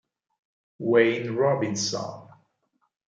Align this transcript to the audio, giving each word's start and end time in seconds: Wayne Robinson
Wayne 0.79 1.29
Robinson 1.37 2.25